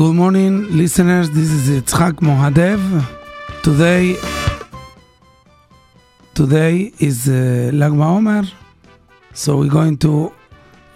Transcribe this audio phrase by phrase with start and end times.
[0.00, 1.28] Good morning, listeners.
[1.28, 2.80] This is Itzhak Muadev.
[3.62, 4.16] Today,
[6.32, 8.50] today is uh, Lag BaOmer,
[9.34, 10.32] so we're going to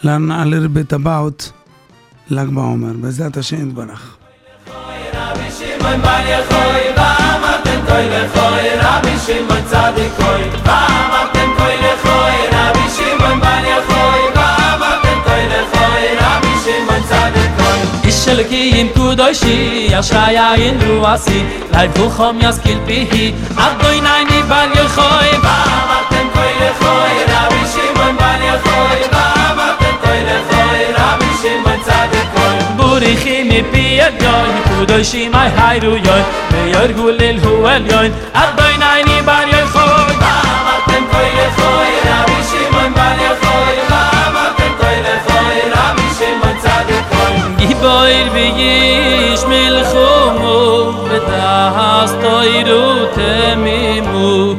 [0.03, 1.53] learn a little bit about
[2.31, 2.95] Lag BaOmer.
[3.03, 4.17] בעזרת השם יתברך.
[4.67, 5.45] ואמרתם
[18.25, 21.43] שלקים קודשי ישעיה אין רועסי
[21.73, 28.43] לייב חום יסקיל פיהי עד דוי נייני בל יחוי ואמרתם כוי לחוי רבי שמעון בל
[28.43, 36.23] יחוי ואמרתם כוי לחוי רבי שמעון צדיק כוי בוריחי מפי ידיון קודשי מי היירו יוי
[36.51, 39.84] וירגו ליל הוא עליון עד דוי נייני בל יחוי
[47.94, 47.94] צדיקוי.
[47.94, 54.54] גיבויר ויש מלחומו, ודהס תוירו תמימו,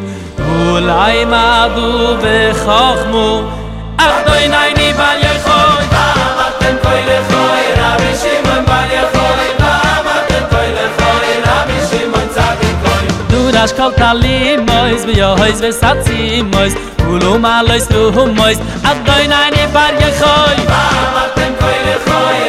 [0.49, 3.43] אולי מדו וחכמו,
[3.97, 11.81] אדוני ני בר יחוי, ואמרתם כוי לכוי, רבי שמעון בר יחוי, ואמרתם כוי לכוי, רבי
[11.91, 13.07] שמעון צדיקוי.
[13.29, 16.75] דורש כל תלימויס ויויס וסצימויס
[17.09, 22.44] ולו מעלויס רומויס אדוני ני בר יחוי ואמרתם כוי לכוי רבי שמעון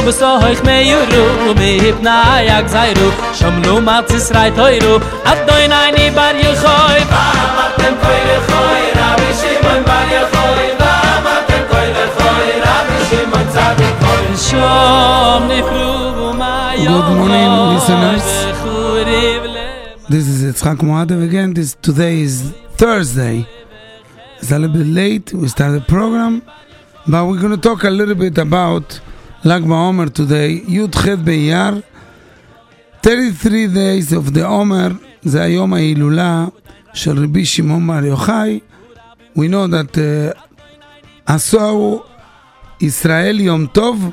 [0.00, 0.22] tu bist
[0.64, 0.84] mei
[2.02, 2.14] na
[3.88, 4.12] matz
[5.96, 6.34] ni bar
[7.10, 7.24] ba
[9.40, 10.44] shimon bar ba
[13.08, 13.46] shimon
[14.46, 15.44] shom
[16.80, 18.28] Good morning listeners.
[20.08, 21.52] This is Yitzchak Muadev again.
[21.54, 23.46] This today is Thursday.
[24.38, 25.32] It's a little bit late.
[25.34, 26.42] We started the program
[27.06, 29.00] but we're going to talk a little bit about
[29.43, 30.61] Lag BaOmer today.
[30.61, 31.83] Yud Chet Be'Iyar.
[33.01, 34.93] 33 days of the Omer.
[35.23, 36.45] זה היום ההילולה
[36.93, 38.59] של רבי שמעון בר יוחאי.
[39.37, 40.39] We know that uh,
[41.25, 42.03] עשו
[42.81, 44.11] ישראל יום טוב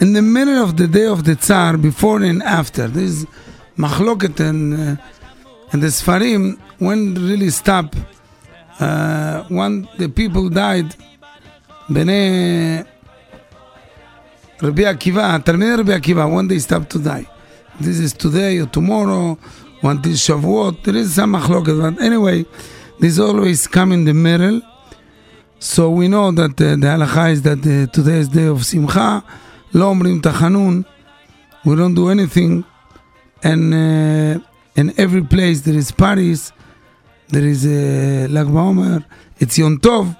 [0.00, 2.88] in the middle of the day of the Tsar, before and after.
[2.88, 3.26] This is
[3.78, 7.94] machloket and, uh, and the Sfarim, when really stop,
[8.80, 10.94] uh, when the people died,
[11.88, 12.86] Bnei
[14.60, 17.26] Rabbi Akiva, Talmidei Rabbi Akiva, when they stop to die.
[17.80, 19.36] This is today or tomorrow,
[19.80, 22.46] one this Shavuot, there is some machloket, but anyway,
[23.00, 24.62] this always come in the middle.
[25.58, 29.22] So we know that uh, the halacha is that uh, today is day of Simcha,
[29.74, 30.84] לא אומרים תחנון,
[31.64, 32.64] we don't do anything,
[33.42, 34.40] and uh,
[34.76, 36.52] in every place there is parties,
[37.28, 38.98] there is uh, ל"ג בעומר,
[39.40, 40.12] it's יום טוב,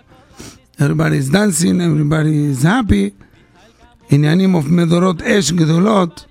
[0.78, 3.12] everybody is dancing, everybody is happy,
[4.11, 6.25] עניינים of מדורות אש גדולות,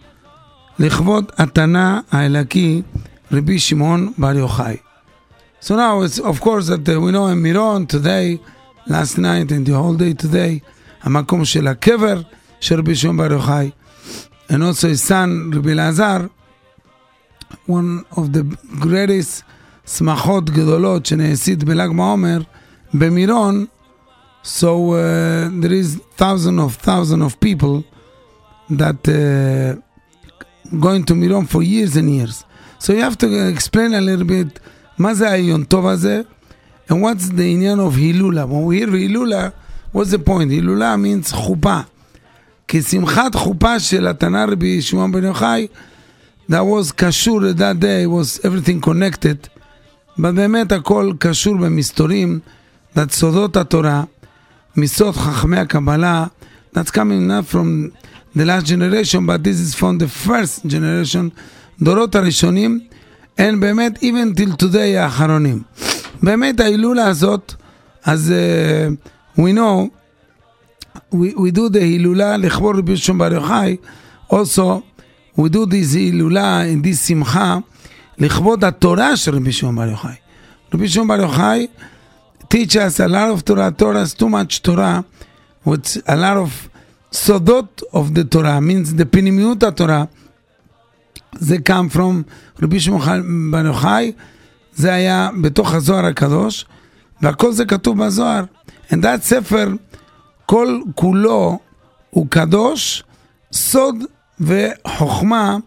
[0.79, 2.83] לכבוד התנא האלקי
[3.33, 4.77] רבי שמעון בר יוחאי.
[5.61, 8.39] So now it's of course that uh, we know in מירון today,
[8.87, 10.59] last night and the whole day today,
[11.03, 12.23] המקום של הקבר,
[12.61, 13.71] של רבי שמעון בר יוחאי,
[14.51, 16.27] and also his son רבי אלעזר,
[17.71, 19.43] one of the greatest
[19.87, 22.41] שמחות גדולות שנעשית בל"ג בעומר,
[22.95, 23.67] במירון,
[24.48, 27.84] so uh, there is thousand of thousand of people
[28.70, 29.80] that uh,
[30.80, 32.44] going to מירון for years and years.
[32.80, 34.60] So you have to explain a little bit
[34.98, 36.22] מה זה היום טוב הזה,
[36.90, 38.46] and what's the עניין of הילולה.
[38.46, 39.50] When we hear הילולה,
[39.96, 40.50] what's the point?
[40.50, 41.80] הילולה means חופה.
[42.68, 45.68] כי שמחת חופה של התנא רבי שמעון בן יוחאי,
[46.50, 49.48] that was קשור that day, was everything connected,
[50.20, 52.40] אבל באמת הכל קשור במסתורים,
[52.96, 54.04] that סודות התורה,
[54.78, 56.26] מסוד חכמי הקבלה,
[56.76, 57.92] that's coming not from
[58.36, 61.30] the last generation, but this is from the first generation,
[61.82, 62.80] דורות הראשונים,
[63.38, 65.62] and באמת even till today האחרונים.
[66.24, 67.54] באמת ההילולה הזאת,
[68.06, 69.90] אז uh, we know
[71.14, 73.78] we, we do the הילולה לכבוד רבי שמעון בר יוחאי,
[74.32, 74.82] also
[75.40, 77.58] we do this הילולה, in this שמחה,
[78.18, 80.16] לכבוד התורה של רבי שמעון בר יוחאי.
[80.74, 81.68] רבי שמעון בר יוחאי
[82.50, 85.04] teach us a lot of Torah, Torah is too much Torah,
[85.66, 86.70] with a lot of
[87.12, 90.04] סודות of the Torah, means the פנימיות התורה,
[91.36, 92.24] זה come from
[92.64, 94.12] רבי שמעון בר יוחאי,
[94.76, 96.66] זה היה בתוך הזוהר הקדוש,
[97.22, 98.44] והכל זה כתוב בזוהר.
[98.90, 99.68] And that ספר
[100.46, 101.60] כל כולו
[102.10, 103.04] הוא קדוש,
[103.54, 103.96] סוד
[104.40, 105.58] וחוכמה,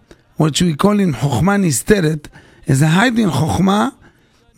[0.40, 2.28] what we call in חוכמה נסתרת,
[2.66, 3.88] is a hiding חוכמה,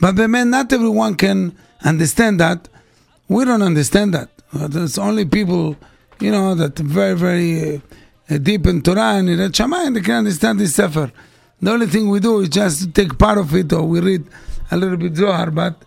[0.00, 1.50] but באמת not everyone can
[1.85, 2.69] understand that,
[3.29, 4.31] We don't understand that.
[4.52, 5.76] There's only people,
[6.19, 7.82] you know, that very, very
[8.31, 11.12] uh, deep in Torah and in Shamayim, they can understand this Sefer.
[11.61, 14.25] The only thing we do is just take part of it or we read
[14.70, 15.85] a little bit Zohar, but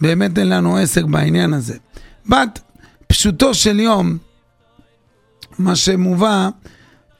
[0.00, 1.76] באמת אין לנו עסק בעניין הזה.
[2.28, 2.60] But
[3.06, 4.18] פשוטו של יום,
[5.58, 6.48] מה שמובא,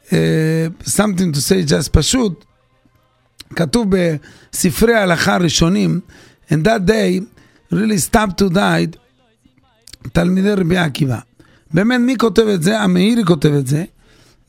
[0.07, 0.11] uh,
[0.83, 2.45] something to say just פשוט,
[3.55, 5.99] כתוב בספרי ההלכה הראשונים,
[6.51, 7.21] in that day
[7.72, 8.98] really stopped to die
[10.12, 11.18] תלמידי רבי עקיבא.
[11.74, 12.80] באמת, מי כותב את זה?
[12.80, 13.84] המאירי כותב את זה.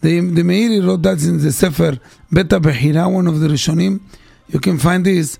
[0.03, 1.91] The מאירי wrote that in the ספר
[2.31, 3.97] בית הבחירה, one of the ראשונים.
[4.51, 5.37] You can find this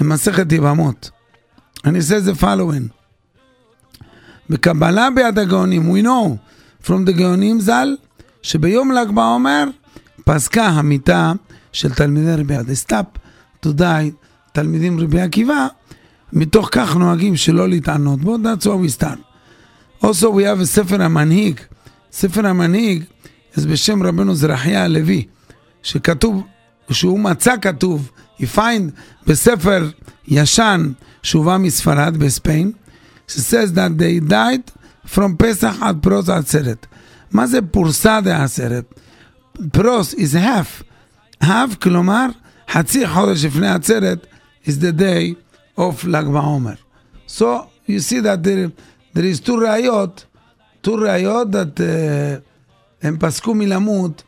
[0.00, 1.10] במסכת יבמות.
[1.84, 2.88] And he says the following.
[4.50, 6.36] בקבלה ביד הגאונים, we know
[6.86, 7.96] from the גאונים ז"ל,
[8.42, 9.64] שביום ל"ג בעומר
[10.24, 11.32] פסקה המיטה
[11.72, 12.74] של תלמידי רבי עקיבא.
[12.74, 13.06] סטאפ
[13.66, 14.10] to die
[14.52, 15.66] תלמידים רבי עקיבא,
[16.32, 19.18] מתוך כך נוהגים שלא להתענות בו, that's why we start.
[20.04, 21.60] Also we have ספר המנהיג.
[22.12, 23.04] ספר המנהיג
[23.54, 25.26] זה בשם רבנו זרחיה הלוי,
[25.82, 26.42] שכתוב,
[26.90, 28.90] שהוא מצא כתוב, he find
[29.26, 29.90] בספר
[30.28, 30.92] ישן
[31.22, 32.72] שהובא מספרד בספיין,
[33.28, 34.70] says that they died
[35.14, 36.86] from פסח עד פרוס עצרת.
[37.30, 38.94] מה זה פורסה דעצרת?
[39.72, 40.82] פרוס is half.
[41.44, 42.26] half כלומר
[42.70, 44.26] חצי חודש לפני עצרת
[44.66, 45.41] is the day
[45.77, 46.73] of ל"ג בעומר.
[47.27, 48.71] So you see that there,
[49.13, 50.25] there is two ראיות,
[50.83, 52.41] two ראיות that uh,
[53.01, 54.23] הם פסקו מלמות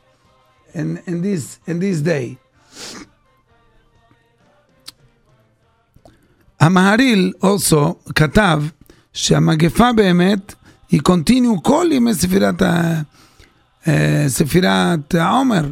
[0.74, 2.36] in, in, this, in this day.
[6.60, 8.64] המהריל also כתב
[9.14, 10.56] שהמגפה באמת
[10.92, 13.02] היא קונטיניו כל ימי ספירת, ה,
[13.84, 13.88] uh,
[14.28, 15.72] ספירת העומר,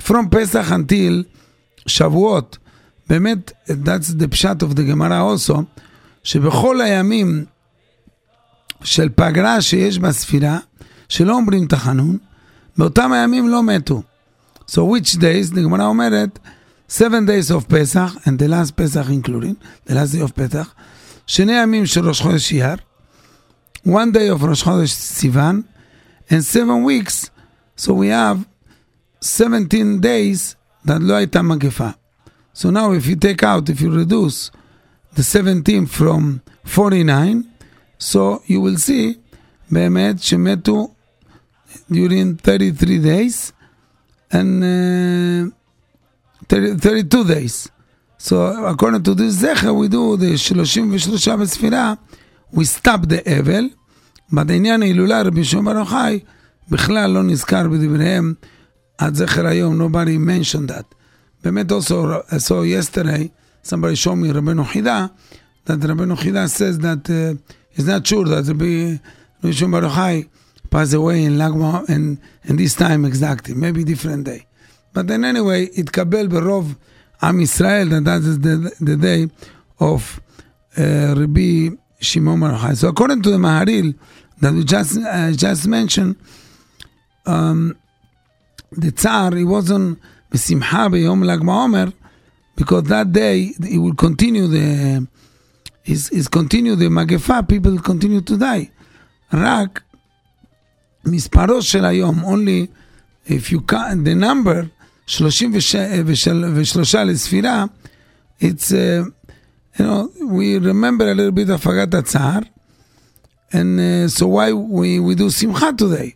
[0.00, 1.24] from פסח until
[1.86, 2.58] שבועות.
[3.08, 5.62] באמת, that's the pshat of the Gemara also,
[6.24, 7.44] שבכל הימים
[8.84, 10.58] של פגרה שיש בספירה,
[11.08, 12.18] שלא אומרים תחנון,
[12.78, 14.02] באותם הימים לא מתו.
[14.70, 16.38] So which days, the Gemara אומרת,
[16.88, 20.74] seven days of פסח, and the last פסח including, the last day of פסח,
[21.26, 22.76] שני ימים של ראש חודש אייר,
[23.86, 25.62] one day of ראש חודש סיוון,
[26.30, 27.30] and seven weeks,
[27.76, 28.38] so we have
[29.20, 30.54] 17 days
[30.86, 31.88] that לא הייתה מגפה.
[32.52, 34.50] So now if you take out, if you reduce
[35.14, 37.44] the 17 from 49,
[37.98, 39.18] so you will see
[39.70, 40.90] באמת שמתו
[41.90, 43.52] during 33 days
[44.30, 45.50] and uh,
[46.48, 47.68] 30, 32 days.
[48.18, 51.94] So according to this זכר, we do the 33 בספירה,
[52.52, 53.68] we stop the אבל,
[54.32, 56.20] but העניין ההילולה רבי שמעון בר יוחאי
[56.70, 58.34] בכלל לא נזכר בדבריהם
[58.98, 60.94] עד זכר היום, nobody mentioned that.
[61.43, 63.29] Bemet also I saw yesterday,
[63.61, 65.11] somebody showed me Rabbeinu Hida,
[65.65, 67.37] that Rabbeinu Hida says that uh,
[67.73, 68.97] it's not sure that Rabbi
[69.43, 70.29] Rishon Bar Yochai
[70.69, 74.45] passed away in Lagma and, and this time exactly, maybe different day.
[74.93, 76.77] But then anyway, it kabel berov
[77.21, 79.27] Am Israel, that that is the, the day
[79.81, 80.21] of
[80.77, 82.77] uh, Rabbi Shimon Bar Yochai.
[82.77, 83.95] So according to the Maharil
[84.39, 86.15] that we just uh, just mentioned,
[87.25, 87.77] um,
[88.71, 89.99] the tzar he wasn't
[90.32, 91.84] בשמחה ביום ל"ג בעומר,
[92.56, 95.06] because that day he will continue the,
[95.86, 98.66] is, is continue the מגפה, people continue to die.
[99.32, 99.80] רק
[101.04, 102.66] מספרו של היום, only
[103.26, 104.68] if you count the number,
[105.06, 107.64] 33 לספירה,
[108.40, 109.04] it's, uh,
[109.78, 112.40] you know, we remember a little bit of אגת הצער,
[113.52, 116.14] and uh, so why we, we do שמחה today.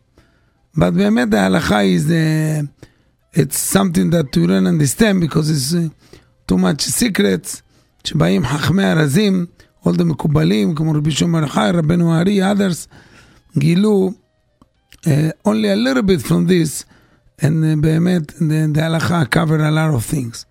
[0.76, 2.68] But באמת ההלכה is the,
[3.36, 5.88] it's something that we don't understand because it's uh,
[6.46, 7.62] too much secrets,
[8.04, 9.46] שבאים חכמי ארזים,
[9.84, 12.88] all the מקובלים, כמו רבי שמעון בר יוחאי, רבנו הארי, others,
[13.58, 14.10] גילו
[15.06, 15.08] uh,
[15.44, 16.84] only a little bit from this,
[17.40, 20.44] and uh, באמת, the, the הלכה covered a lot of things.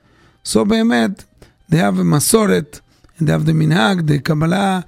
[0.43, 1.23] So באמת,
[1.69, 2.79] they have a מסורת,
[3.19, 4.79] and they have the מנהג, the קבלה,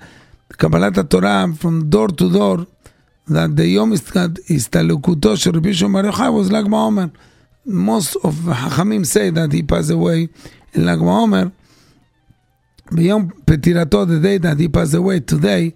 [0.48, 2.66] קבלת התורה from door to door,
[3.30, 3.94] that the יום
[4.50, 7.06] הסתלקותו של רבי שמעון בר יוחאי was ל"ג בעומר.
[7.68, 10.28] most of חכמים say that he passed away
[10.76, 11.44] in ל"ג בעומר.
[12.92, 15.72] ביום פטירתו, the day that he passed away today,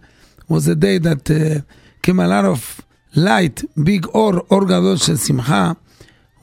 [0.50, 1.62] was the day that uh,
[2.02, 2.82] came a lot of
[3.16, 5.72] light, big אור, אור גדול של שמחה,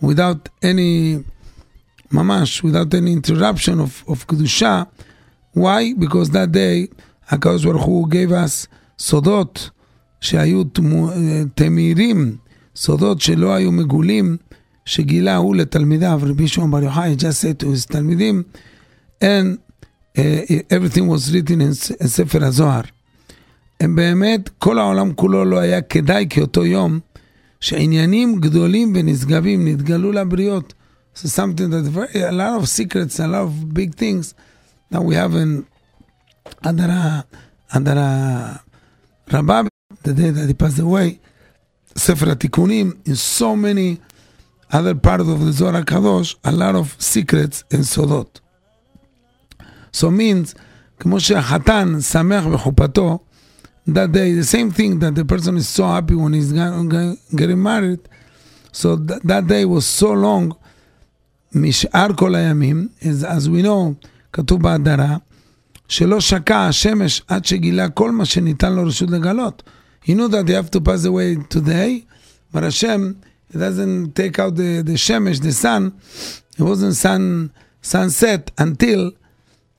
[0.02, 1.18] without any,
[2.12, 4.82] ממש, without any interruption of, of קדושה.
[5.56, 5.94] Why?
[5.98, 6.94] Because that day,
[7.28, 8.66] הקדוש ברוך הוא gave us
[8.98, 9.70] סודות
[10.20, 10.62] שהיו
[11.54, 12.36] תמירים,
[12.76, 14.36] סודות שלא היו מגולים,
[14.88, 18.42] שגילה הוא לתלמידיו, רבי שמעון בר יוחאי, just said to his תלמידים,
[19.22, 19.58] and
[20.16, 20.20] uh,
[20.70, 22.82] everything was written in, in ספר הזוהר.
[23.80, 27.00] הם באמת, כל העולם כולו לא היה כדאי כאותו יום,
[27.60, 30.74] שעניינים גדולים ונשגבים נתגלו לבריות.
[31.14, 34.34] So something that very, a lot of secrets, a lot of big things
[34.90, 35.64] that we have in
[36.64, 37.24] under a,
[37.72, 38.60] under a
[39.32, 39.68] Rabbi,
[40.02, 41.20] the day that he passed away,
[41.94, 44.00] Sefer HaTikunim, in so many
[44.72, 48.40] other parts of the Zohar HaKadosh, a lot of secrets and sodot.
[49.92, 50.54] So means,
[51.00, 53.20] כמו שהחתן שמח בחופתו,
[53.86, 58.00] that day, the same thing that the person is so happy when he's getting married,
[58.72, 60.54] so that, that day was so long,
[61.54, 63.94] משאר כל הימים, as, as we know,
[64.32, 65.16] כתוב בהדרה,
[65.88, 69.62] שלא שקע השמש עד שגילה כל מה שניתן לו רשות לגלות.
[70.04, 72.04] He knew that he have to pass away today,
[72.52, 73.14] but Hashem
[73.52, 75.98] doesn't take out the, the shemesh, the sun.
[76.58, 77.52] It wasn't sun
[77.82, 79.12] sunset until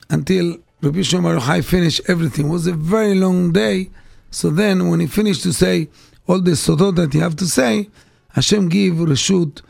[0.08, 2.46] until Rabbi Shimon Yochai finished everything.
[2.46, 3.90] It was a very long day.
[4.30, 5.88] So then, when he finished to say
[6.26, 7.88] all the sodot that you have to say,
[8.30, 9.62] Hashem give reshut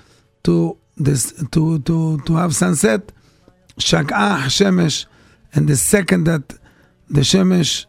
[0.44, 3.12] to this to to to have sunset.
[3.78, 5.06] Shak'ah shemesh,
[5.54, 6.54] and the second that
[7.08, 7.87] the shemesh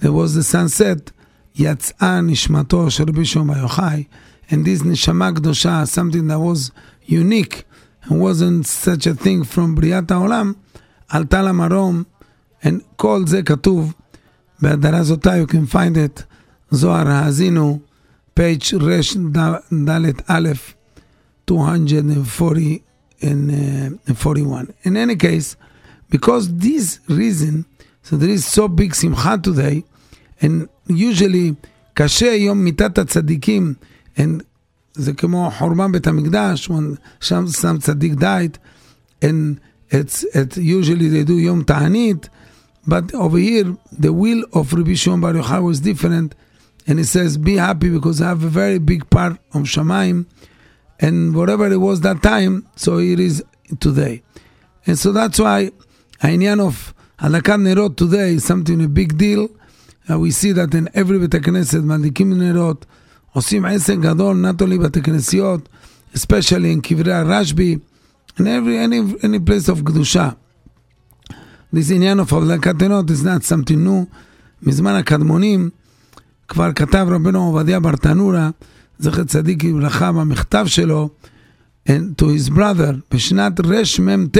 [0.00, 1.12] there was the sunset,
[1.56, 4.04] יצאה נשמתו של רבי שמעון בר יוחאי,
[4.52, 6.70] and this נשמה קדושה, something that was
[7.08, 7.64] unique,
[8.04, 10.52] and wasn't such a thing from בריאת העולם,
[11.08, 12.02] עלתה למרום,
[12.62, 13.94] and כל זה כתוב
[14.62, 16.22] בהדרה זאתה, you can find it,
[16.70, 17.78] זוהר האזינו,
[18.38, 20.48] page רד' א',
[21.46, 22.82] 240
[23.20, 24.74] and uh, 41.
[24.84, 25.56] In any case,
[26.10, 27.64] because this reason,
[28.02, 29.84] so there is so big simcha today,
[30.40, 31.54] and usually
[31.94, 33.74] קשה יום מיתת הצדיקים,
[34.16, 34.42] and
[34.94, 36.70] זה כמו חורבן בית המקדש,
[37.20, 38.58] שם שם צדיק died,
[39.22, 42.28] and it's, it's usually they do יום תענית,
[42.86, 46.34] but over here the will of Rabbi Shimon Bar Yochai was different,
[46.86, 50.26] and he says, be happy because I have a very big part of Shamayim,
[50.98, 53.44] and whatever it was that time, so it is
[53.78, 54.22] today.
[54.86, 55.70] And so that's why
[56.20, 59.48] העניין of הדלקת נרות today is something a big deal.
[60.10, 62.86] Uh, we see that in every בית הכנסת מדליקים נרות,
[63.33, 65.69] עושים עסק גדול, only בתי כנסיות,
[66.15, 67.77] especially in קברי הרשב"י,
[68.37, 70.29] in every, any, any place of קדושה.
[71.75, 74.15] This עניין of הדלקת נרות is not something new.
[74.63, 75.69] מזמן הקדמונים
[76.47, 78.49] כבר כתב רבנו עובדיה ברטנורה,
[78.99, 81.09] זכר צדיק לברכה, במכתב שלו,
[81.87, 84.37] and to his brother, בשנת רמ"ט,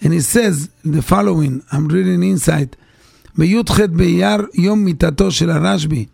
[0.00, 2.76] and he says the following, I'm reading inside,
[3.38, 6.06] בי"ח באייר, יום מיתתו של הרשב"י,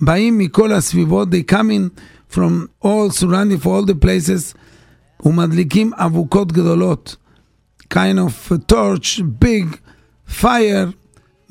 [0.00, 2.00] באים מכל הסביבות, they come in
[2.34, 4.54] from all surrounding for all the places,
[5.24, 7.16] ומדליקים אבוקות גדולות,
[7.94, 9.76] kind of a torch, big
[10.40, 10.90] fire,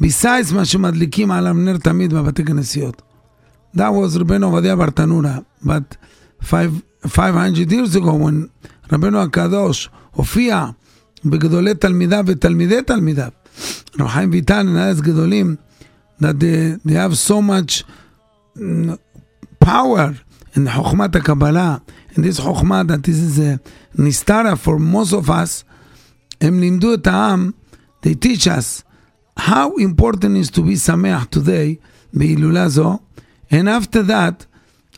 [0.01, 3.01] besides מה שמדליקים עליו נר תמיד בבתי כנסיות.
[3.75, 5.95] That was רבנו עובדיה ברטנורה, but
[6.41, 10.65] five, 500 years ago when רבנו הקדוש הופיע
[11.25, 13.29] בגדולי תלמידיו ותלמידי תלמידיו.
[13.99, 15.55] רב חיים ויטל, נהלת גדולים,
[16.21, 17.83] that they, they have so much
[19.63, 20.11] power
[20.55, 21.77] in חוכמת הקבלה,
[22.11, 23.57] in this חוכמה that this is a
[24.01, 25.63] נסתרה for most of us,
[26.41, 27.51] הם לימדו את העם,
[28.05, 28.83] they teach us
[29.39, 31.75] how important is to be שמח today
[32.13, 32.99] בהילולה זו,
[33.51, 34.45] and after that,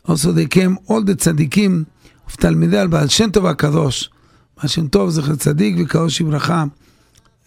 [0.08, 1.84] also they came all the צדיקים
[2.28, 4.10] of תלמידי על בעל שם טוב הקדוש,
[4.58, 6.64] בעל שם טוב זכר צדיק וקדוש לברכה,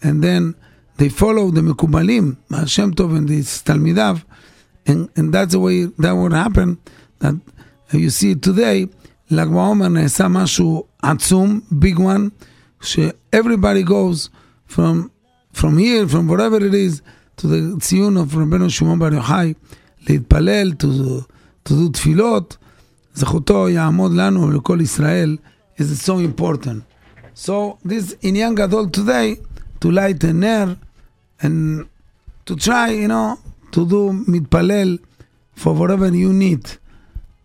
[0.01, 0.53] and then
[0.99, 4.17] they follow the מקובלים, בעל שם טוב and his תלמידיו,
[4.89, 6.77] and, and that's the way that would happen,
[7.19, 7.35] that
[7.91, 8.87] you see today,
[9.31, 12.29] ל"ג בעומר נעשה משהו עצום, big one,
[12.81, 14.29] ש-everybody goes
[14.67, 15.09] from,
[15.53, 17.01] from here, from whatever it is,
[17.37, 19.53] to the ציון of רבנו שמעון בר יוחאי,
[20.09, 20.85] להתפלל, to,
[21.65, 22.57] to do תפילות,
[23.15, 25.37] זכותו יעמוד לנו ולכל ישראל,
[25.79, 26.81] is so important.
[27.35, 29.35] So this עניין גדול today,
[29.81, 30.75] to light a נר,
[31.41, 31.85] and
[32.45, 33.37] to try, you know,
[33.72, 34.98] to do mitpalel
[35.54, 36.70] for whatever you need.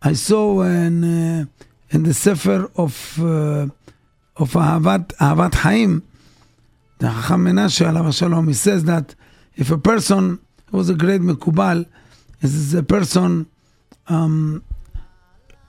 [0.01, 1.45] I saw in, uh,
[1.89, 3.67] in the Sefer of, uh,
[4.37, 6.03] of Ahavat, Ahavat Haim,
[6.99, 9.15] the Chacham Menashe alav shalom, he says that
[9.55, 11.85] if a person who was a great Mekubal,
[12.41, 13.47] is a person
[14.07, 14.63] um,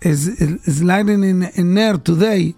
[0.03, 2.55] is, is lighting in, in air today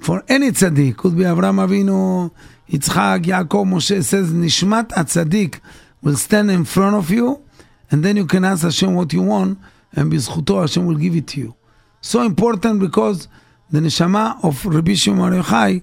[0.00, 2.30] for any tzaddik, could be Avram Avinu,
[2.70, 5.60] Yitzchak, Yaakov, Moshe, says Nishmat HaTzaddik,
[6.02, 7.42] will stand in front of you,
[7.90, 9.58] and then you can ask Hashem what you want,
[9.92, 11.54] and bizchuto Hashem will give it to you.
[12.00, 13.28] So important because
[13.70, 15.82] the neshama of Rabbi Shimon Yochai,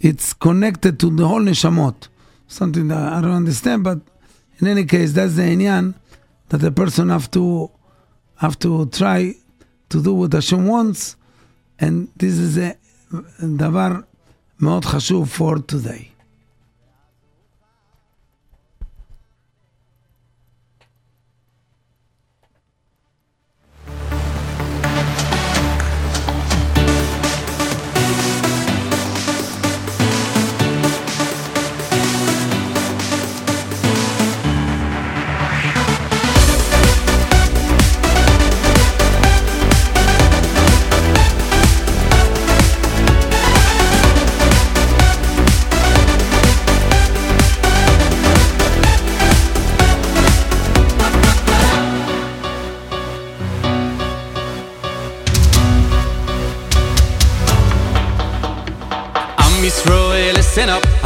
[0.00, 2.08] it's connected to the whole neshamot.
[2.46, 4.00] Something that I don't understand, but
[4.58, 5.94] in any case, that's the enyan
[6.50, 7.70] that the person have to
[8.36, 9.34] have to try
[9.88, 11.16] to do what Hashem wants,
[11.78, 12.76] and this is a
[13.40, 14.04] davar,
[14.60, 16.13] מאוד חשוב for today.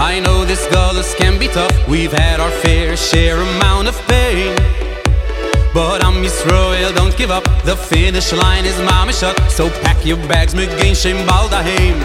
[0.08, 1.76] I know this gullus can be tough.
[1.86, 4.56] We've had our fair share amount of pain.
[5.74, 7.44] But I'm Israel, don't give up.
[7.66, 11.98] The finish line is mommy shut So pack your bags, McGain, Shem, Baldaheim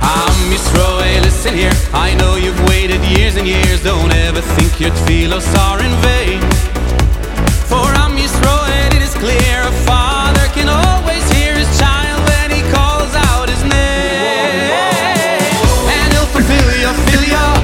[0.00, 1.76] I'm Israel, listen here.
[1.94, 3.84] I know you've waited years and years.
[3.84, 6.40] Don't ever think your tefillos are in vain.
[7.70, 11.95] For I'm Israel, it is clear A father can always hear his child.
[17.06, 17.55] familiar.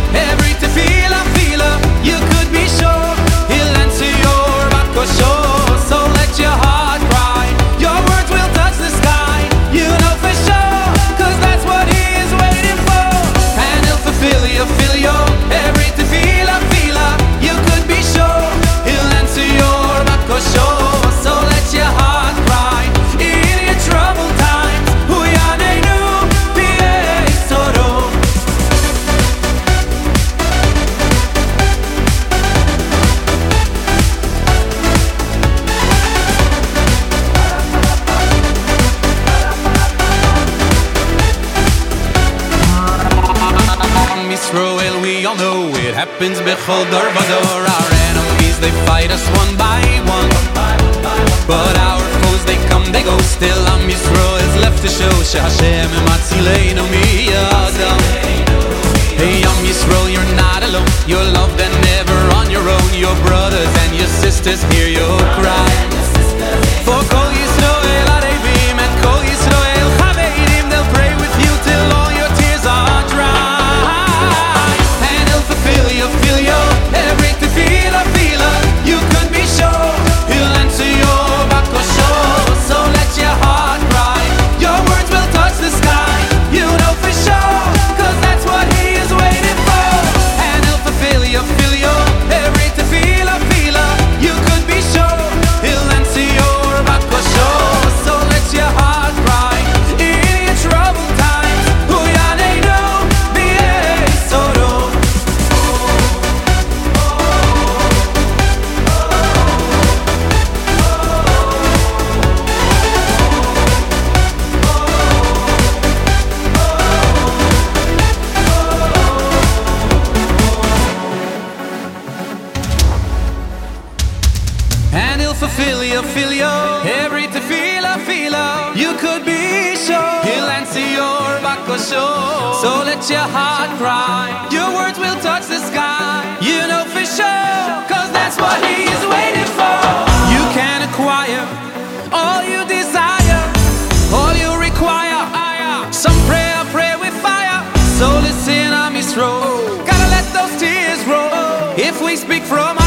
[152.16, 152.82] speak from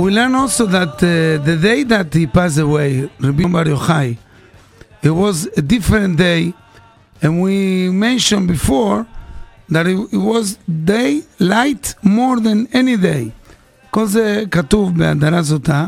[0.00, 4.18] we learn also that uh, the day that he passed away, Rabbi Bar Yochai,
[5.02, 6.54] it was a different day,
[7.22, 9.06] and we mentioned before
[9.68, 13.32] that it, it was day light more than any day.
[13.90, 15.86] כל זה כתוב בהדרה זאתה.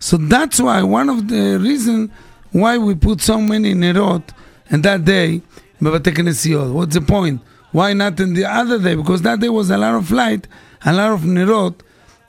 [0.00, 2.10] So that's why, one of the reason
[2.52, 4.32] why we put so many נרות
[4.70, 5.40] in that day
[5.82, 6.72] בבתי כנסיות.
[6.72, 7.40] What's the point?
[7.72, 8.94] Why not in the other day?
[8.94, 10.46] Because that day was a lot of light,
[10.84, 11.82] a lot of נרות,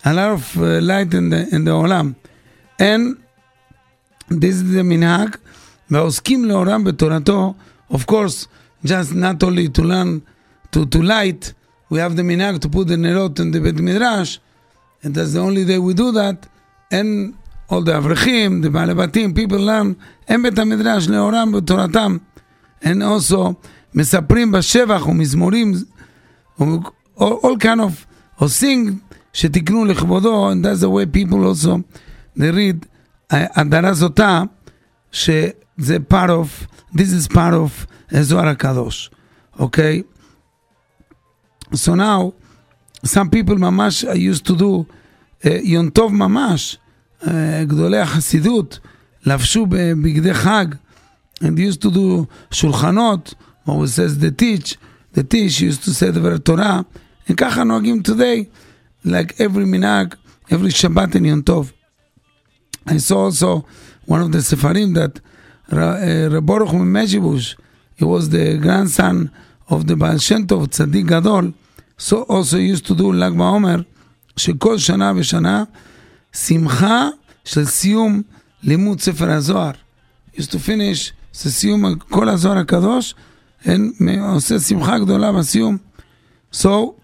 [0.07, 2.13] a lot of uh, light in the, in the עולם.
[2.79, 3.17] And
[4.29, 5.35] this is the מנהג,
[5.89, 7.53] והעוסקים לאורם בתורתו,
[7.91, 8.47] of course,
[8.85, 10.21] just not only to learn
[10.71, 11.53] to, to light,
[11.89, 14.39] we have the minhag to put the nerot in the Bet Midrash,
[15.03, 16.47] and that's the only day we do that,
[16.91, 17.35] and
[17.69, 19.93] all the אברכים, the בעלי בתים, people learn,
[20.27, 22.17] הם בית המדרש לאורם בתורתם,
[22.81, 23.53] and also
[23.93, 25.73] מספרים בשבח ומזמורים,
[26.59, 26.65] all,
[27.19, 28.07] all kind of,
[28.39, 28.99] or sing,
[29.37, 31.79] שתקנו לכבודו, and that's the way people also,
[32.37, 32.85] they read,
[33.31, 34.43] הדרה זאתה,
[35.11, 39.11] שזה part of, this is part of הזוהר הקדוש,
[39.59, 40.01] אוקיי?
[40.01, 40.13] Okay?
[41.75, 42.33] So now,
[43.05, 44.85] some people ממש used to do
[45.43, 46.77] uh, יום טוב ממש,
[47.21, 47.27] uh,
[47.67, 48.79] גדולי החסידות,
[49.25, 50.65] לבשו בבגדי חג,
[51.41, 53.33] and used to do שולחנות,
[53.65, 54.77] what says the teach,
[55.15, 56.81] the teach used to say דבר תורה,
[57.27, 58.45] and ככה נוהגים today,
[59.04, 60.16] like every minag,
[60.50, 61.72] every Shabbat and Yom Tov.
[62.86, 63.66] I saw also
[64.06, 65.20] one of the Sefarim that
[65.70, 65.96] uh,
[66.34, 67.56] Reboruch Mezhibuzh,
[67.96, 69.30] he was the grandson
[69.68, 71.52] of the Baal Shem Tov, Tzaddik Gadol,
[71.96, 73.84] so also used to do Lag BaOmer,
[74.36, 75.64] Shekol shana ושנה,
[76.32, 77.10] simcha
[77.44, 78.22] של siyum
[78.62, 79.74] לימוד sefer Azor.
[80.34, 83.14] used to finish, זה סיום כל הזוהר הקדוש,
[84.20, 85.76] עושה שמחה גדולה בסיום.
[86.52, 86.94] So,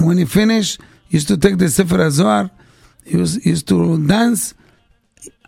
[0.00, 2.48] when he finished, used to take the ספר הזוהר,
[3.04, 4.54] he was, used to dance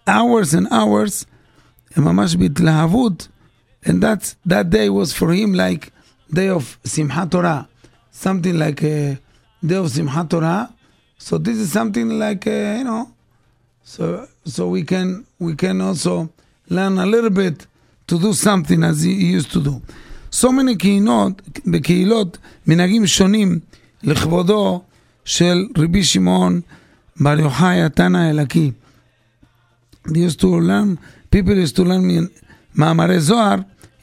[0.07, 1.27] hours and hours,
[1.97, 3.29] ממש בהתלהבות,
[3.85, 5.93] and that, that day was for him like
[6.33, 7.63] day of שמחת תורה.
[8.19, 9.19] something like a
[9.65, 10.73] day of Simchat Torah.
[11.19, 13.11] So this is something like a, you know,
[13.83, 16.31] so so we can we can also
[16.69, 17.67] learn a little bit
[18.09, 19.83] to do something as he used to do.
[20.31, 23.61] So many קהילות, בקהילות מנהגים שונים
[24.04, 24.82] לכבודו
[25.26, 26.62] של רבי שמעון
[27.20, 28.72] בר יוחאי התנא האלקי.
[30.08, 30.98] Used to learn,
[31.36, 32.28] people used to learn
[32.76, 33.56] מאמרי זוהר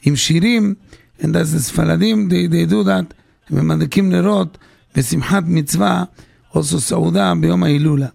[0.05, 0.75] עם שירים,
[1.19, 3.13] and as the ספרדים, they, they do that.
[3.51, 4.57] ומדליקים נרות
[4.95, 6.03] בשמחת מצווה,
[6.49, 8.07] עושה סעודה ביום ההילולה.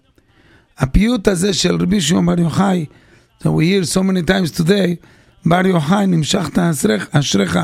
[0.77, 2.85] הפיוט הזה של רבי שמעון בר יוחאי,
[3.39, 5.07] so we hear so many times today,
[5.45, 6.59] בר יוחאי נמשכת
[7.11, 7.59] אשריך,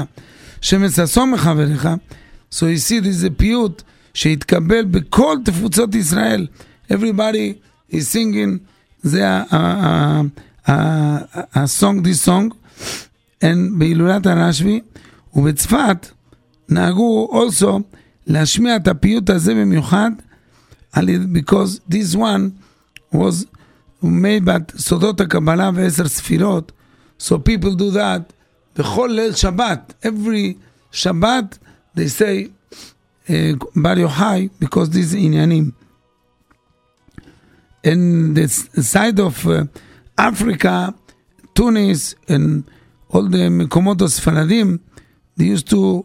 [0.62, 1.90] שמששום מחבריך,
[2.52, 3.84] so you see this is a פיוט
[4.15, 6.47] שהתקבל בכל תפוצות ישראל.
[6.93, 7.55] Everybody
[7.93, 8.59] is singing,
[9.03, 9.29] זה
[10.67, 12.55] ה-song, this song,
[13.79, 14.81] בהילולת הרשב"י,
[15.35, 16.09] ובצפת
[16.69, 17.83] נהגו also
[18.27, 20.11] להשמיע את הפיוט הזה במיוחד,
[20.97, 22.51] because this one
[23.15, 23.47] was
[24.03, 26.73] made by סודות הקבלה ועשר ספירות,
[27.21, 28.33] so people do that
[28.77, 30.55] בכל ליל שבת, every
[30.93, 31.59] שבת
[31.97, 32.49] they say
[33.77, 35.71] בר יוחאי, because this עניינים.
[37.85, 38.49] In the
[38.83, 39.65] side of uh,
[40.19, 40.95] Africa,
[41.55, 42.65] Tunis, and
[43.13, 44.79] all the מקומות הספרדים,
[45.37, 46.05] they used to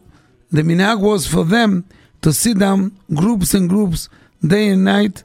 [0.52, 1.84] the minhag was for them
[2.22, 4.08] to sit down groups and groups
[4.46, 5.24] day and night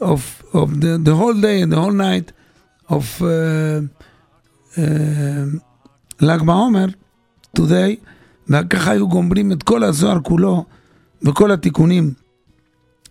[0.00, 2.32] of of the, the whole day and the whole night
[2.88, 3.80] of uh,
[4.76, 5.46] uh,
[6.20, 6.86] ל"ג בעומר,
[7.58, 7.96] today,
[8.48, 10.64] וככה היו גומרים את כל הזוהר כולו
[11.22, 12.14] וכל התיקונים.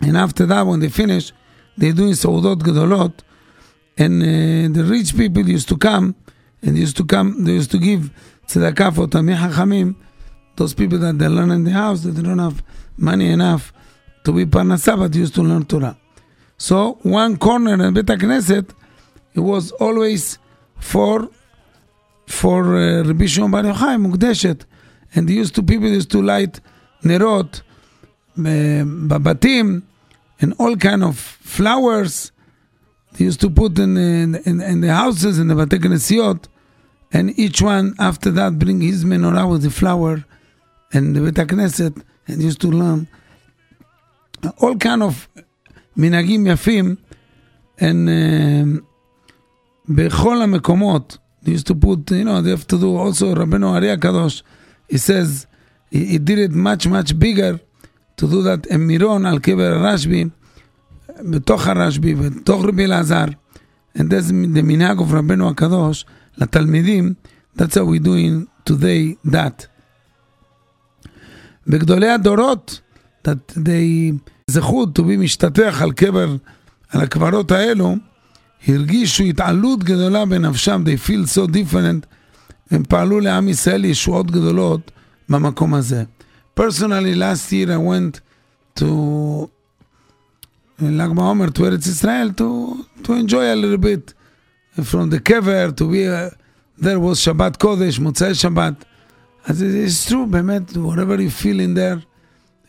[0.01, 1.31] And after that, when they finish,
[1.77, 3.21] they doing סעודות גדולות,
[3.97, 6.15] and uh, the rich people used to come,
[6.61, 8.09] and used to come, they used to give
[8.47, 9.93] צדקה for תלמיד חכמים,
[10.55, 12.63] those people that they learn in the house, that they don't have
[12.97, 13.73] money enough
[14.23, 15.97] to be parnasa, but used to learn Torah.
[16.57, 18.69] So one corner in Bet Knesset,
[19.33, 20.37] it was always
[20.79, 21.29] for
[22.27, 24.65] for uh, Rabbi Shimon Bar Yochai, Mukdeshet,
[25.13, 26.59] and they used to people used to light
[27.03, 27.61] nerot,
[28.37, 29.83] babatim,
[30.39, 32.31] and all kind of flowers.
[33.13, 36.47] They used to put in, in, in, in the houses in the Bate Knesiot,
[37.11, 40.25] and each one after that bring his menorah with the flower
[40.93, 43.07] and the Bet Knesset and used to learn
[44.59, 45.27] all kind of
[45.97, 46.95] מנהגים יפים
[47.77, 48.81] and uh,
[49.89, 53.93] בכל המקומות they used to put, you know, they have to do also רבנו אריה
[53.93, 54.43] הקדוש,
[54.89, 55.45] he says,
[55.91, 57.59] he, he did it much much bigger
[58.18, 60.24] to do that in מירון על קבר הרשב"י
[61.30, 63.24] בתוך הרשב"י, בתוך רבי אלעזר,
[63.96, 66.04] the מנהג of רבנו הקדוש
[66.38, 67.14] לתלמידים,
[67.56, 69.66] that's how we doing today that.
[71.66, 72.80] בגדולי הדורות,
[73.28, 74.12] that they
[74.46, 76.36] זכות to be משתטח על קבר,
[76.90, 77.96] על הקברות האלו,
[78.68, 82.06] הרגישו התעלות גדולה בנפשם, they feel so different,
[82.70, 84.90] הם פעלו לעם ישראל ישועות גדולות
[85.28, 86.04] במקום הזה.
[86.58, 88.20] Personally, last year I went
[88.74, 89.48] to
[90.80, 94.12] Lag Omer to Eretz Israel to, to enjoy a little bit
[94.82, 96.30] from the kever to be uh,
[96.76, 98.74] there was Shabbat Kodesh, Motzei Shabbat.
[99.46, 102.02] As it is true, Bemet, whatever you feel in there,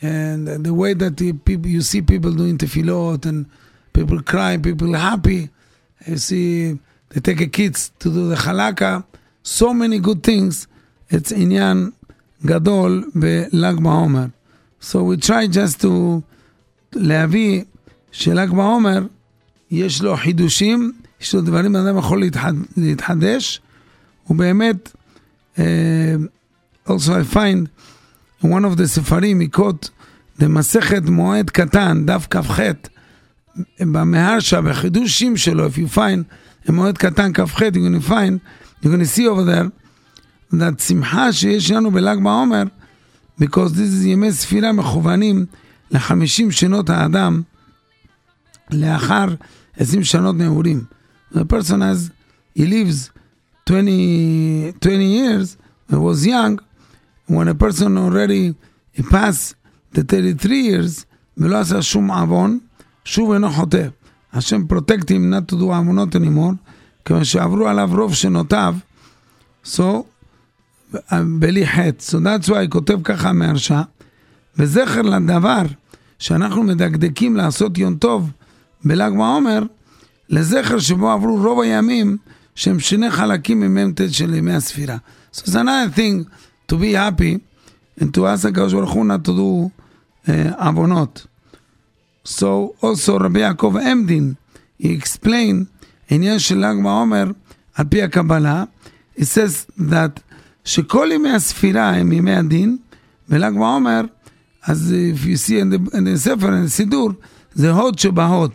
[0.03, 3.47] and the way that the people, you see people doing tefillot and
[3.91, 5.49] people crying, people happy.
[6.05, 9.03] You see, they take a kids to do the halakha.
[9.41, 10.67] So many good things.
[11.09, 11.93] It's inyan
[12.45, 14.25] גדול בל"ג בעומר.
[14.81, 15.87] So we try just to
[16.93, 17.63] להביא
[18.11, 19.05] של"ג בעומר
[19.71, 23.61] יש לו חידושים, יש לו דברים אדם יכול להתחד, להתחדש,
[24.29, 24.91] ובאמת,
[25.55, 25.59] uh,
[26.87, 27.67] also I find
[28.43, 29.89] in one of the ספרים, he quote,
[30.39, 32.59] במסכת מועד קטן, דף כ"ח,
[33.79, 36.23] במהרשה, בחידושים שלו, if you find
[36.67, 38.39] a מועד קטן כ"ח, going to find,
[38.83, 39.78] going to see over there,
[40.53, 42.63] that שמחה שיש לנו בל"ג בעומר,
[43.41, 45.45] because this is ימי ספירה מכוונים
[45.91, 47.41] לחמישים שנות האדם,
[48.71, 49.25] לאחר
[49.77, 50.83] 20 שנות נעורים.
[51.33, 52.11] The person has,
[52.57, 53.11] he lives
[53.65, 55.57] 20, 20 years,
[55.89, 56.59] he was young,
[57.27, 58.55] when a person already
[59.09, 59.55] passed
[59.93, 61.05] the 33 years,
[61.37, 62.59] ולא עשה שום עוון,
[63.05, 63.87] שוב אינו חוטא.
[64.33, 66.55] השם protect him not to do עוונות anymore,
[67.05, 68.75] כיוון שעברו עליו רוב שנותיו,
[69.65, 69.83] so,
[71.39, 72.17] בלי חטא.
[72.17, 73.81] So that's why כותב ככה מהרשע,
[74.57, 75.63] וזכר לדבר
[76.19, 78.31] שאנחנו מדקדקים לעשות יום טוב
[78.83, 79.63] בל"ג בעומר,
[80.29, 82.17] לזכר שבו עברו רוב הימים
[82.55, 84.97] שהם שני חלקים ממ"ט של ימי הספירה.
[85.33, 86.25] So it's another thing
[86.71, 87.37] to be happy
[88.01, 89.69] and to ask הקדוש ברוך הוא to do
[90.57, 91.27] עוונות.
[92.25, 94.33] So also רבי יעקב עמדין,
[94.81, 97.31] he explained עניין של ל"ג בעומר
[97.75, 98.63] על פי הקבלה,
[99.17, 100.28] he says that
[100.69, 102.77] שכל ימי הספירה הם ימי הדין,
[103.29, 104.01] ול"ג בעומר,
[104.63, 107.09] אז if you see in the, in the ספר, in the סידור,
[107.53, 108.51] זה הוד שבהוד,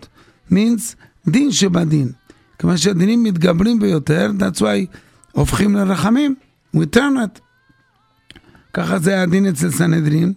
[0.52, 0.94] means
[1.28, 2.12] דין שבדין.
[2.58, 4.96] כיוון שהדינים מתגברים ביותר, that's why
[5.32, 6.34] הופכים לרחמים,
[6.76, 7.40] we turn it.
[8.72, 10.32] ככה זה הדין אצל סנהדרין,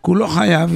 [0.00, 0.70] כולו חייב,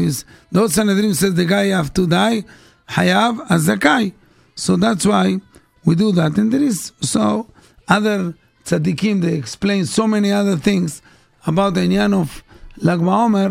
[0.53, 2.51] לא סנהדרין says the guy have to die,
[2.88, 4.11] חייב, אז זכאי.
[4.57, 5.40] So that's why
[5.87, 6.38] we do that.
[6.38, 7.47] And there is so
[7.88, 8.35] other
[8.65, 11.02] צדיקים, they explain so many other things
[11.46, 12.41] about העניין of
[12.78, 13.48] ל"ג בעומר,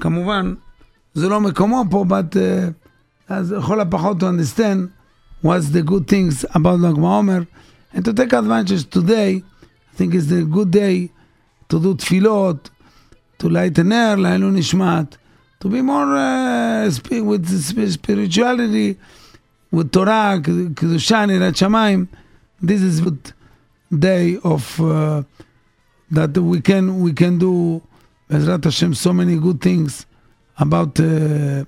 [0.00, 0.54] כמובן,
[1.14, 2.38] זה לא מקומו פה, but uh,
[3.28, 4.88] אז לכל הפחות to understand
[5.44, 7.42] what's the good things about ל"ג בעומר,
[7.94, 9.42] and to take advantage today,
[9.92, 11.10] I think it's a good day
[11.68, 12.70] to do תפילות,
[13.38, 15.16] to light a נר, לעילוי נשמת,
[15.62, 16.90] to be more uh,
[17.22, 17.46] with
[17.92, 18.94] spirituality,
[19.72, 20.34] with תורה,
[20.74, 22.06] קדושה, נראית שמיים.
[22.62, 23.32] This is what
[23.91, 25.23] day of uh,
[26.11, 27.81] that we can we can do
[28.29, 30.05] Bezrat Hashem so many good things
[30.57, 31.65] about uh,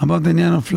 [0.00, 0.70] about the Nyan of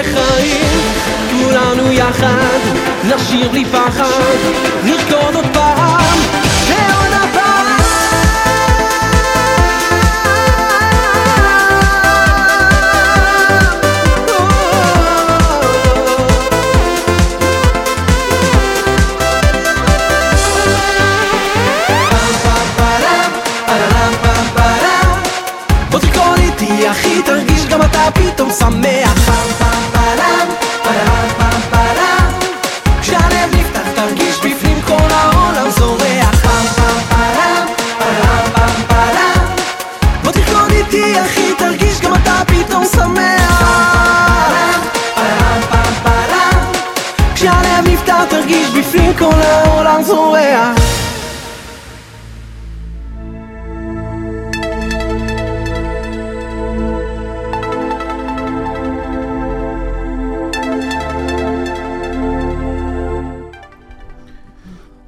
[0.00, 0.66] לחיים.
[1.30, 2.60] כולנו יחד
[3.04, 4.36] נשיר בלי פחד
[4.84, 6.45] נרקוד עוד פעם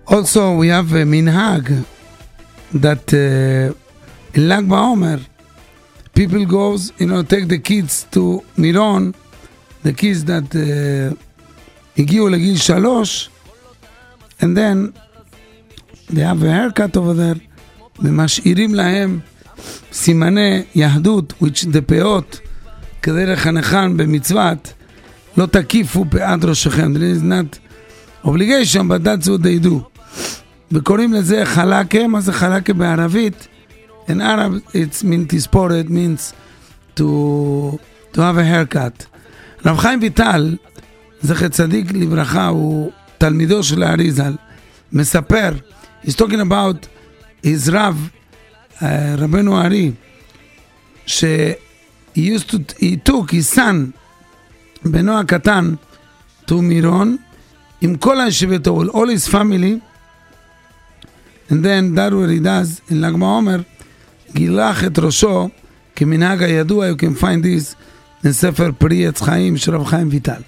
[0.07, 1.85] Also, we have a minhag
[2.73, 3.73] that uh,
[4.33, 5.19] in Lag BaOmer,
[6.13, 9.15] people goes, you know, take the kids to Miron,
[9.83, 11.15] the kids that uh,
[11.97, 13.29] הגיעו לגיל שלוש,
[14.41, 14.93] and then
[16.09, 17.39] they have a haircut over there,
[17.99, 19.19] ומשאירים להם
[19.91, 22.39] סימני יהדות, which the פאות,
[23.01, 24.73] כדי לחנכן במצוות,
[25.37, 26.93] לא תקיפו פאת ראשכם.
[26.93, 27.59] There is not
[28.25, 29.85] obligation, but that's what they do.
[30.72, 33.48] וקוראים לזה חלקה, מה זה חלקה בערבית?
[34.08, 36.32] In Arab it's mean תספורת, means
[36.96, 37.02] to,
[38.12, 39.04] to have a haircut.
[39.66, 40.56] רב חיים ויטל,
[41.22, 44.34] זכר צדיק לברכה, הוא תלמידו של האריזל,
[44.92, 45.52] מספר,
[46.04, 46.86] he's talking about
[47.44, 48.08] his רב,
[48.78, 48.82] uh,
[49.18, 49.92] רבנו הארי,
[51.06, 51.24] ש-
[52.16, 53.74] he used to, he took his son,
[54.84, 55.74] בנו הקטן,
[56.50, 57.16] to מירון,
[57.80, 59.87] עם כל הישיבתו, all his family,
[61.50, 63.64] And then that what he does in Lag BaOmer,
[64.32, 65.50] Gilach et Rosho,
[65.94, 67.74] Kiminaga Yadua, you can find this
[68.22, 70.44] in Sefer Pri Etz Chaim, Shrav Chaim Vital.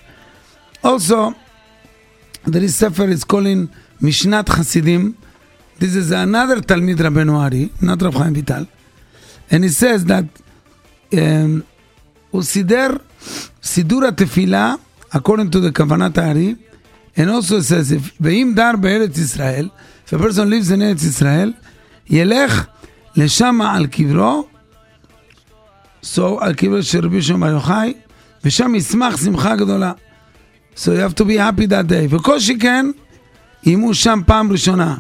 [0.85, 1.35] Also,
[2.45, 3.71] there is Sefer is calling
[4.01, 5.17] Mishnat Hasidim.
[5.79, 8.67] This is another Talmid Rabbeinu Ari, not Rav Vital.
[9.51, 10.25] And it says that
[11.13, 11.67] um,
[12.33, 13.01] Usider
[13.61, 14.79] Sidura Tefila,
[15.13, 16.57] according to the Kavanat Ari,
[17.17, 19.71] and also it says if Beim Dar Be'eretz Israel,
[20.13, 21.53] if a person lives in ארץ ישראל,
[22.11, 22.67] ילך
[23.17, 24.47] לשם על קברו,
[26.03, 27.95] so על קברו של רבי שמעון בר יוחאי,
[28.45, 29.93] ושם ישמח שמחה גדולה.
[30.77, 32.07] So you have to be happy that day.
[32.11, 32.87] וכל שכן,
[33.67, 34.97] אם הוא שם פעם ראשונה,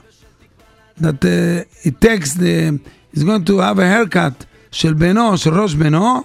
[1.00, 2.78] that uh, it takes the,
[3.14, 6.22] he's going to have a haircut של בנו, של ראש בנו,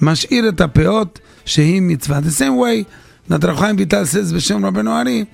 [0.00, 2.18] משאיר את הפאות שהיא מצווה.
[2.18, 2.84] The same way
[3.32, 5.24] that רב חיים ויטל says בשם רבנו ארי,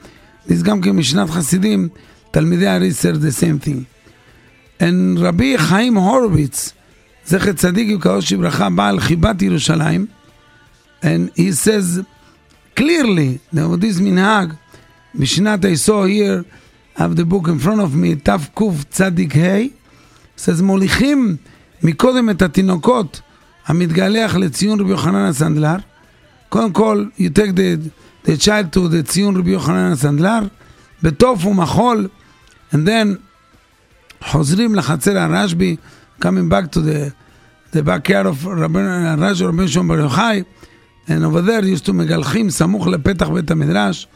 [0.49, 1.89] this גם כן משנת חסידים,
[2.34, 3.84] תלמידי ארי said the same thing.
[4.80, 6.74] And רבי חיים הורוביץ,
[7.26, 10.06] זכר צדיק וקדוש לברכה, בעל חיבת ירושלים,
[11.04, 12.02] and he says
[12.80, 14.54] clearly, there was this מנהג,
[15.16, 16.46] בשנת I saw here,
[16.96, 19.10] I have the book in front of me, תקצ"ה,
[20.38, 21.38] says מוליכים
[21.84, 23.22] מקודם את התינוקות
[23.68, 25.76] המתגלח לציון רבי יוחנן הסנדלר.
[26.50, 27.90] קודם כל, you take the,
[28.26, 30.40] the child to the ציון רבי יוחנן הסנדלר,
[31.04, 32.08] בתוף ומחול,
[32.74, 33.18] and then
[34.24, 35.76] חוזרים לחצר הרשב"י,
[36.22, 37.12] coming back to the,
[37.76, 40.44] the backyard of רבן רש"י רבן שמעון בר יוחאי,
[41.08, 44.08] and over there used to מגלחים סמוך לפתח בית המדרש,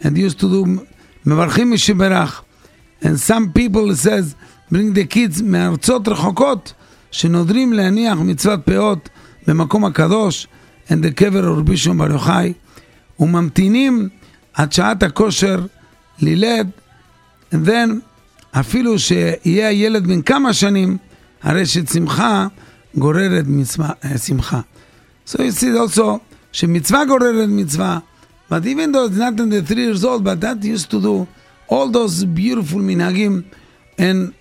[0.00, 0.68] and used to do,
[1.26, 2.42] מברכים מי שברך,
[3.02, 4.34] and some people says,
[4.72, 6.72] bring the kids מארצות רחוקות,
[7.10, 9.08] שנודרים להניח מצוות פאות
[9.46, 10.46] במקום הקדוש,
[10.88, 12.52] and the קבר רבי שמעון בר יוחאי,
[13.20, 14.08] וממתינים
[14.54, 15.66] עד שעת הכושר
[16.20, 16.70] לילד,
[17.53, 18.01] and then
[18.51, 20.97] אפילו שיהיה הילד בן כמה שנים,
[21.43, 22.47] הרי ששמחה
[22.95, 23.89] גוררת מצווה,
[24.25, 24.61] שמחה.
[25.27, 26.19] So you see also
[26.51, 27.99] שמצווה גוררת מצווה,
[28.49, 31.27] but even though it's not in the three years old, but that used to do
[31.69, 33.41] all those beautiful מנהגים,
[33.97, 34.31] and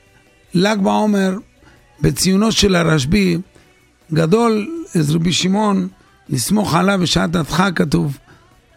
[0.55, 1.39] ל"ג בעומר,
[2.01, 3.39] בציונו של הרשב"י,
[4.13, 5.89] גדול אז רבי שמעון,
[6.29, 8.19] לסמוך עליו בשעת הדחק כתוב.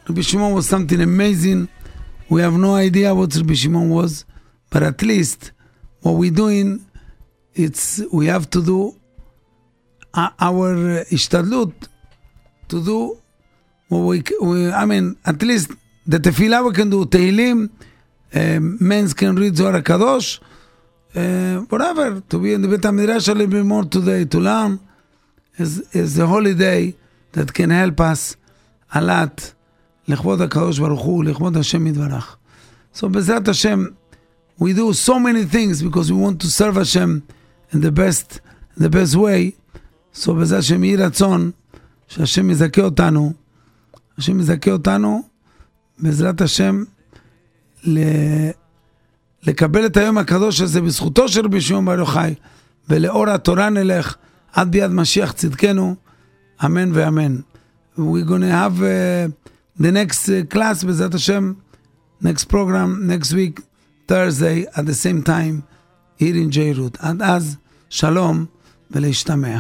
[0.10, 1.85] רבי שמעון was something amazing.
[2.30, 4.26] We have no idea what Rabbi Shimon was,
[4.70, 5.52] but at least
[6.02, 6.86] what we're doing,
[7.54, 8.96] it's we have to do
[10.14, 11.74] uh, our ishtadlut
[12.70, 13.18] to do
[13.90, 15.72] what we, we, I mean, at least
[16.08, 17.70] the tefillah we can do Tehillim,
[18.34, 20.40] uh, men can read Zohar Kadosh,
[21.16, 22.22] uh, whatever.
[22.22, 24.80] To be in the Beit Hamidrash a little bit more today to learn
[25.58, 26.96] is is the holiday
[27.34, 28.36] that can help us
[28.94, 29.54] a lot.
[30.09, 32.37] לכבוד הקדוש ברוך הוא, לכבוד השם יתברך.
[32.95, 33.85] So בעזרת השם,
[34.61, 37.23] we do so many things because we want to serve Hashem
[37.73, 38.41] in the best,
[38.81, 39.51] the best way.
[40.15, 41.51] So בעזרת השם יהי רצון
[42.09, 43.33] שהשם יזכה אותנו,
[44.19, 45.23] השם יזכה אותנו,
[45.99, 46.85] בעזרת השם,
[47.85, 48.01] ל...
[49.43, 52.35] לקבל את היום הקדוש הזה בזכותו של רבי שמעון בר יוחאי,
[52.89, 54.17] ולאור התורה נלך
[54.53, 55.95] עד ביד משיח צדקנו,
[56.65, 57.37] אמן ואמן.
[57.99, 59.51] We're gonna have uh,
[59.81, 61.53] the next uh, class, בעזרת השם,
[62.23, 63.61] next program, next week,
[64.09, 65.63] Thursday, at the same time,
[66.19, 66.97] here in J-Root.
[66.99, 67.57] עד אז,
[67.91, 68.47] שלום
[68.91, 69.59] ולהשתמע.